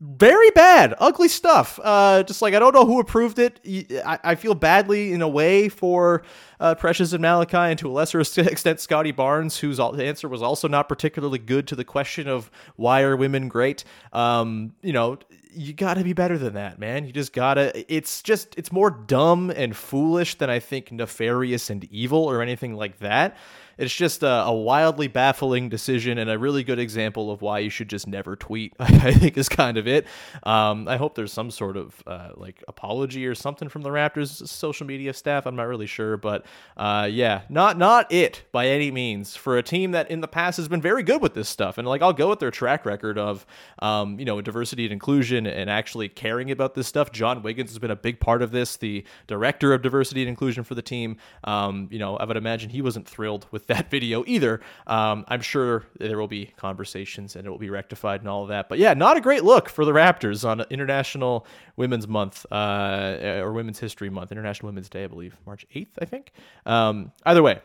[0.00, 1.78] very bad, ugly stuff.
[1.82, 3.60] Uh, just like I don't know who approved it.
[4.04, 6.22] I, I feel badly in a way for
[6.58, 10.68] uh, Precious and Malachi, and to a lesser extent Scottie Barnes, whose answer was also
[10.68, 13.84] not particularly good to the question of why are women great.
[14.14, 15.18] Um, you know,
[15.52, 17.04] you got to be better than that, man.
[17.04, 17.92] You just gotta.
[17.92, 22.74] It's just it's more dumb and foolish than I think nefarious and evil or anything
[22.74, 23.36] like that.
[23.80, 27.70] It's just a, a, wildly baffling decision and a really good example of why you
[27.70, 28.74] should just never tweet.
[28.78, 30.06] I think is kind of it.
[30.42, 34.46] Um, I hope there's some sort of uh, like apology or something from the Raptors
[34.46, 35.46] social media staff.
[35.46, 36.44] I'm not really sure, but
[36.76, 40.58] uh, yeah, not not it by any means for a team that in the past
[40.58, 41.78] has been very good with this stuff.
[41.78, 43.46] And like I'll go with their track record of
[43.78, 47.12] um, you know diversity and inclusion and actually caring about this stuff.
[47.12, 48.76] John Wiggins has been a big part of this.
[48.76, 51.16] The director of diversity and inclusion for the team.
[51.44, 54.60] Um, you know, I would imagine he wasn't thrilled with that video either.
[54.86, 58.48] Um, I'm sure there will be conversations and it will be rectified and all of
[58.48, 58.68] that.
[58.68, 63.52] But yeah, not a great look for the Raptors on International Women's Month uh, or
[63.52, 66.32] Women's History Month, International Women's Day, I believe, March 8th, I think.
[66.66, 67.60] Um, either way,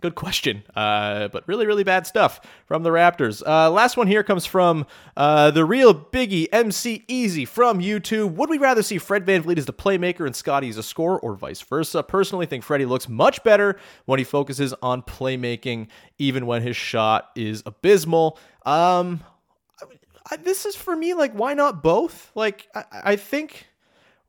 [0.00, 3.42] Good question, uh, but really, really bad stuff from the Raptors.
[3.44, 8.34] Uh, last one here comes from uh, the real Biggie MC Easy from YouTube.
[8.34, 11.34] Would we rather see Fred VanVleet as the playmaker and Scottie as a scorer, or
[11.34, 12.02] vice versa?
[12.02, 17.30] Personally, think Freddie looks much better when he focuses on playmaking, even when his shot
[17.34, 18.38] is abysmal.
[18.64, 19.20] Um,
[20.30, 22.30] I, this is for me like, why not both?
[22.34, 23.66] Like, I, I think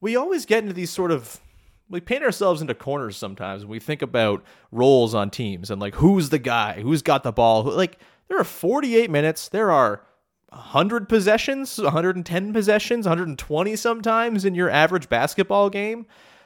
[0.01, 1.39] we always get into these sort of
[1.89, 5.95] we paint ourselves into corners sometimes when we think about roles on teams and like
[5.95, 10.03] who's the guy who's got the ball like there are 48 minutes there are
[10.51, 16.05] 100 possessions, 110 possessions, 120 sometimes in your average basketball game.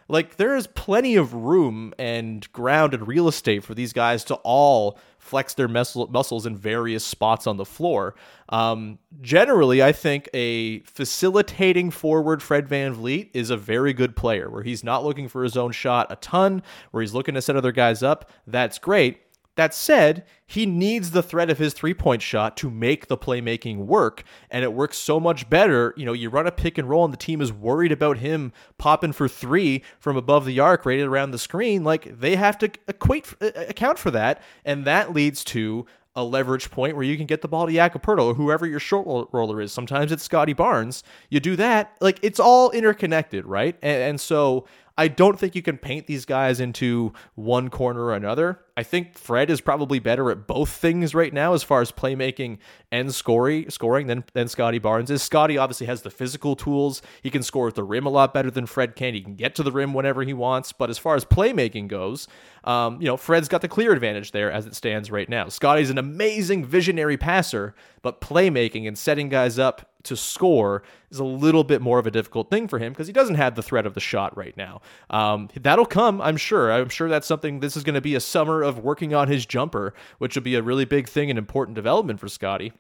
[0.10, 4.36] Like there is plenty of room and ground and real estate for these guys to
[4.36, 8.14] all flex their muscle, muscles in various spots on the floor.
[8.50, 14.64] Um, generally, I think a facilitating forward Fred VanVleet is a very good player where
[14.64, 17.72] he's not looking for his own shot a ton, where he's looking to set other
[17.72, 18.30] guys up.
[18.46, 19.22] That's great.
[19.56, 23.86] That said, he needs the threat of his three point shot to make the playmaking
[23.86, 25.94] work, and it works so much better.
[25.96, 28.52] You know, you run a pick and roll, and the team is worried about him
[28.78, 31.84] popping for three from above the arc, right around the screen.
[31.84, 35.86] Like they have to equate uh, uh, account for that, and that leads to
[36.16, 39.30] a leverage point where you can get the ball to Jakob or whoever your short
[39.32, 39.72] roller is.
[39.72, 41.04] Sometimes it's Scottie Barnes.
[41.30, 43.76] You do that, like it's all interconnected, right?
[43.82, 48.14] And, and so I don't think you can paint these guys into one corner or
[48.14, 48.60] another.
[48.78, 52.60] I think Fred is probably better at both things right now as far as playmaking
[52.92, 55.24] and scoring scoring than, than Scottie Barnes is.
[55.24, 57.02] Scottie obviously has the physical tools.
[57.24, 59.16] He can score at the rim a lot better than Fred can.
[59.16, 60.72] He can get to the rim whenever he wants.
[60.72, 62.28] But as far as playmaking goes,
[62.64, 65.50] um, you know, Fred's got the clear advantage there as it stands right now.
[65.50, 71.24] Scottie's an amazing visionary passer, but playmaking and setting guys up to score is a
[71.24, 73.86] little bit more of a difficult thing for him because he doesn't have the threat
[73.86, 74.82] of the shot right now.
[75.10, 76.72] Um, that'll come, I'm sure.
[76.72, 77.60] I'm sure that's something.
[77.60, 80.56] This is going to be a summer of working on his jumper, which will be
[80.56, 82.74] a really big thing and important development for Scottie.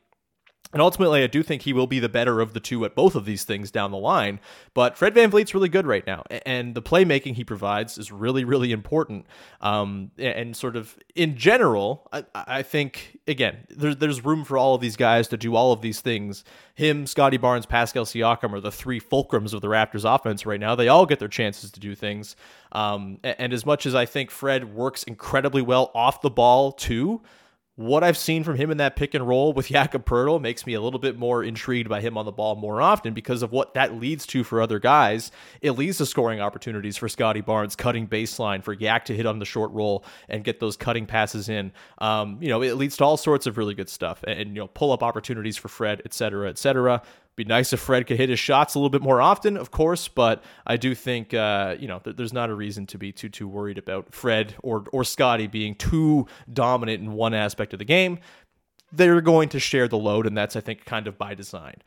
[0.74, 3.16] And ultimately, I do think he will be the better of the two at both
[3.16, 4.40] of these things down the line.
[4.74, 6.24] But Fred VanVleet's really good right now.
[6.46, 9.28] And the playmaking he provides is really, really important.
[9.62, 14.74] Um, and sort of in general, I, I think, again, there's, there's room for all
[14.74, 16.44] of these guys to do all of these things.
[16.74, 20.74] Him, Scottie Barnes, Pascal Siakam are the three fulcrums of the Raptors offense right now.
[20.74, 22.36] They all get their chances to do things.
[22.72, 27.22] Um, and as much as I think Fred works incredibly well off the ball, too
[27.76, 30.74] what I've seen from him in that pick and roll with Jakob Poeltl makes me
[30.74, 33.74] a little bit more intrigued by him on the ball more often because of what
[33.74, 35.32] that leads to for other guys.
[35.62, 39.40] It leads to scoring opportunities for Scottie Barnes, cutting baseline for Yak to hit on
[39.40, 41.72] the short roll and get those cutting passes in.
[41.98, 44.62] Um, you know, it leads to all sorts of really good stuff and, and you
[44.62, 47.02] know pull up opportunities for Fred, et cetera, et cetera.
[47.36, 50.08] Be nice if Fred could hit his shots a little bit more often, of course,
[50.08, 53.30] but I do think uh, you know th- there's not a reason to be too
[53.30, 57.86] too worried about Fred or or Scottie being too dominant in one aspect of the
[57.86, 58.20] game.
[58.92, 61.78] They're going to share the load, and that's I think kind of by design.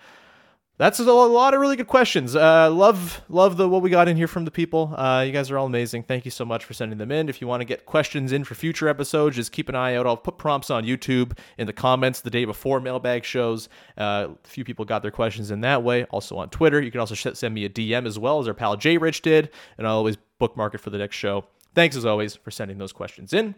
[0.78, 2.36] That's a lot of really good questions.
[2.36, 4.94] Uh, love love the what we got in here from the people.
[4.94, 6.02] Uh, you guys are all amazing.
[6.02, 7.30] Thank you so much for sending them in.
[7.30, 10.06] If you want to get questions in for future episodes, just keep an eye out.
[10.06, 13.70] I'll put prompts on YouTube in the comments the day before mailbag shows.
[13.96, 16.04] Uh, a few people got their questions in that way.
[16.04, 18.76] Also on Twitter, you can also send me a DM as well as our pal
[18.76, 21.46] Jay Rich did, and I'll always bookmark it for the next show.
[21.74, 23.54] Thanks as always for sending those questions in.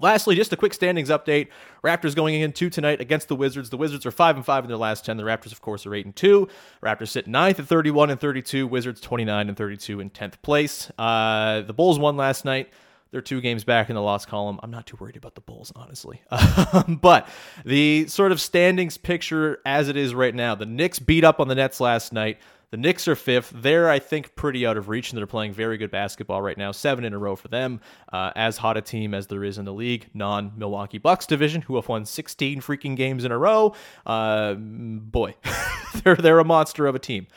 [0.00, 1.48] Lastly, just a quick standings update.
[1.82, 3.70] Raptors going into tonight against the Wizards.
[3.70, 5.16] The Wizards are 5 and 5 in their last 10.
[5.16, 6.48] The Raptors, of course, are 8 and 2.
[6.82, 8.66] Raptors sit 9th at 31 and 32.
[8.66, 10.90] Wizards 29 and 32 in 10th place.
[10.98, 12.70] Uh, the Bulls won last night.
[13.12, 14.58] They're two games back in the loss column.
[14.62, 16.20] I'm not too worried about the Bulls, honestly.
[16.88, 17.28] but
[17.64, 21.48] the sort of standings picture as it is right now, the Knicks beat up on
[21.48, 22.38] the Nets last night.
[22.70, 23.52] The Knicks are fifth.
[23.54, 26.72] They're, I think, pretty out of reach, and they're playing very good basketball right now.
[26.72, 27.80] Seven in a row for them.
[28.12, 31.62] Uh, as hot a team as there is in the league, non Milwaukee Bucks division,
[31.62, 33.74] who have won 16 freaking games in a row.
[34.04, 35.36] Uh, boy,
[36.04, 37.28] they're they're a monster of a team.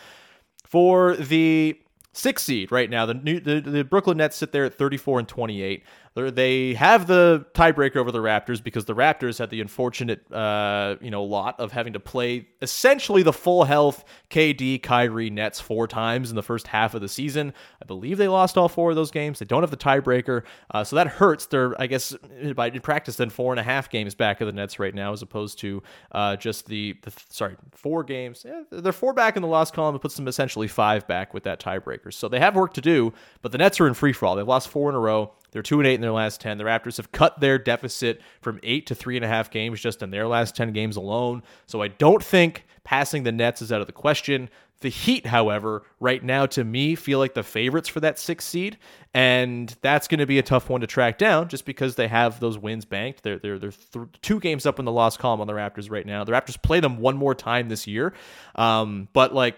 [0.66, 1.80] For the
[2.12, 5.28] six seed right now, the, new, the the Brooklyn Nets sit there at 34 and
[5.28, 5.84] 28
[6.16, 11.12] they have the tiebreaker over the Raptors because the Raptors had the unfortunate, uh, you
[11.12, 16.30] know, lot of having to play essentially the full health KD, Kyrie Nets four times
[16.30, 17.54] in the first half of the season.
[17.82, 19.40] I believe they lost all four of those games.
[19.40, 21.46] They don't have the tiebreaker, uh, so that hurts.
[21.46, 22.16] They're, I guess,
[22.56, 25.14] by in practice, then four and a half games back of the Nets right now,
[25.14, 28.44] as opposed to uh, just the, the sorry four games.
[28.46, 29.96] Yeah, they're four back in the loss column.
[29.96, 32.14] It puts them essentially five back with that tiebreaker.
[32.14, 34.36] So they have work to do, but the Nets are in free fall.
[34.36, 35.34] They've lost four in a row.
[35.52, 36.58] They're two and eight in their last ten.
[36.58, 40.02] The Raptors have cut their deficit from eight to three and a half games just
[40.02, 41.44] in their last ten games alone.
[41.66, 44.50] So I don't think passing the Nets is out of the question.
[44.82, 48.78] The Heat, however, right now to me feel like the favorites for that sixth seed,
[49.14, 52.40] and that's going to be a tough one to track down just because they have
[52.40, 53.24] those wins banked.
[53.24, 56.06] They're they're they're th- two games up in the loss column on the Raptors right
[56.06, 56.24] now.
[56.24, 58.14] The Raptors play them one more time this year,
[58.56, 59.58] um, but like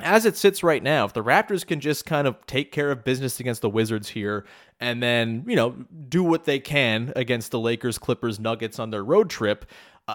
[0.00, 3.04] as it sits right now, if the Raptors can just kind of take care of
[3.04, 4.44] business against the Wizards here
[4.78, 5.70] and then, you know,
[6.08, 9.64] do what they can against the Lakers, Clippers, Nuggets on their road trip,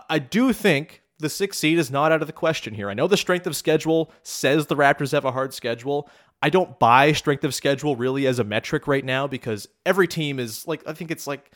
[0.10, 2.90] I do think the sixth seed is not out of the question here.
[2.90, 6.10] I know the strength of schedule says the Raptors have a hard schedule.
[6.42, 10.40] I don't buy strength of schedule really as a metric right now because every team
[10.40, 11.52] is like, I think it's like,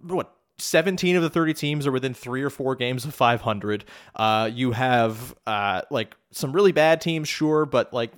[0.00, 3.84] what, 17 of the 30 teams are within three or four games of 500.
[4.14, 8.12] Uh, you have uh, like some really bad teams, sure, but like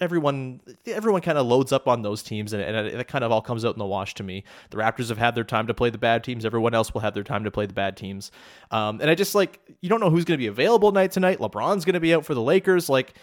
[0.00, 3.40] everyone everyone kind of loads up on those teams, and, and it kind of all
[3.40, 4.44] comes out in the wash to me.
[4.70, 6.44] The Raptors have had their time to play the bad teams.
[6.44, 8.30] Everyone else will have their time to play the bad teams.
[8.70, 11.38] Um, and I just like you don't know who's going to be available night tonight.
[11.38, 12.88] LeBron's going to be out for the Lakers.
[12.88, 13.14] Like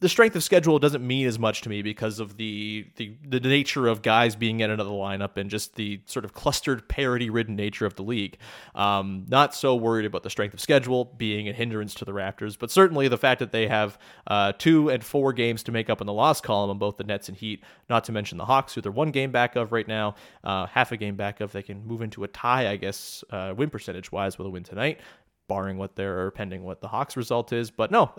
[0.00, 3.40] the strength of schedule doesn't mean as much to me because of the, the the
[3.40, 7.56] nature of guys being in another lineup and just the sort of clustered parity ridden
[7.56, 8.36] nature of the league.
[8.74, 12.58] Um, not so worried about the strength of schedule being a hindrance to the Raptors,
[12.58, 16.00] but certainly the fact that they have uh, two and four games to make up
[16.00, 17.62] in the loss column on both the Nets and Heat.
[17.88, 20.92] Not to mention the Hawks, who they're one game back of right now, uh, half
[20.92, 21.52] a game back of.
[21.52, 24.64] They can move into a tie, I guess, uh, win percentage wise with a win
[24.64, 25.00] tonight
[25.48, 27.70] barring what they're pending what the Hawks result is.
[27.70, 28.12] But no,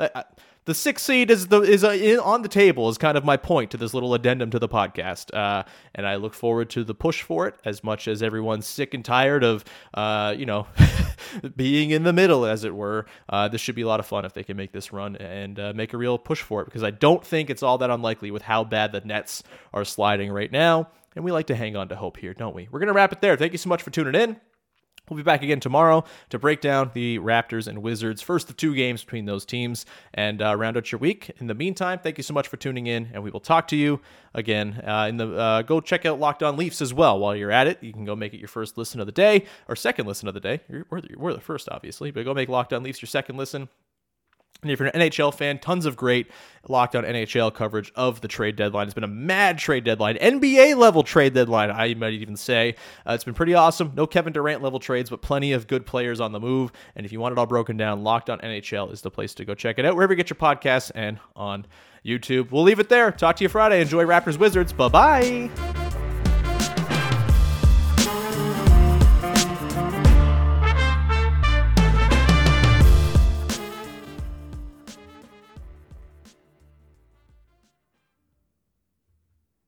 [0.65, 3.71] the six seed is the is in, on the table is kind of my point
[3.71, 5.63] to this little addendum to the podcast, uh,
[5.93, 9.05] and I look forward to the push for it as much as everyone's sick and
[9.05, 9.63] tired of
[9.93, 10.67] uh, you know
[11.55, 13.05] being in the middle, as it were.
[13.29, 15.59] Uh, this should be a lot of fun if they can make this run and
[15.59, 18.31] uh, make a real push for it because I don't think it's all that unlikely
[18.31, 20.89] with how bad the Nets are sliding right now.
[21.15, 22.67] And we like to hang on to hope here, don't we?
[22.69, 23.37] We're going to wrap it there.
[23.37, 24.37] Thank you so much for tuning in.
[25.09, 28.73] We'll be back again tomorrow to break down the Raptors and Wizards, first of two
[28.73, 31.31] games between those teams, and uh, round out your week.
[31.37, 33.75] In the meantime, thank you so much for tuning in, and we will talk to
[33.75, 34.01] you
[34.33, 34.81] again.
[34.85, 37.67] Uh, in the uh, go check out Locked On Leafs as well while you're at
[37.67, 37.83] it.
[37.83, 40.33] You can go make it your first listen of the day or second listen of
[40.33, 40.61] the day.
[40.89, 43.69] We're the, we're the first, obviously, but go make Locked On Leafs your second listen.
[44.61, 46.31] And if you're an NHL fan, tons of great
[46.67, 48.87] locked on NHL coverage of the trade deadline.
[48.87, 52.75] It's been a mad trade deadline, NBA level trade deadline, I might even say.
[53.07, 53.91] Uh, it's been pretty awesome.
[53.95, 56.71] No Kevin Durant level trades, but plenty of good players on the move.
[56.95, 59.45] And if you want it all broken down, Locked on NHL is the place to
[59.45, 61.65] go check it out, wherever you get your podcasts and on
[62.05, 62.51] YouTube.
[62.51, 63.11] We'll leave it there.
[63.11, 63.81] Talk to you Friday.
[63.81, 64.73] Enjoy Raptors Wizards.
[64.73, 65.84] Bye bye.